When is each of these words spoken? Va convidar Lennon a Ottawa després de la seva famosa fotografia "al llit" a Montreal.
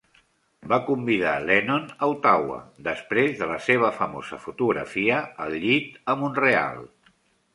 Va 0.71 0.77
convidar 0.85 1.33
Lennon 1.49 1.83
a 1.97 2.07
Ottawa 2.13 2.57
després 2.87 3.37
de 3.41 3.49
la 3.53 3.59
seva 3.65 3.93
famosa 3.99 4.41
fotografia 4.47 5.21
"al 5.45 5.57
llit" 5.67 6.01
a 6.15 6.19
Montreal. 6.23 6.83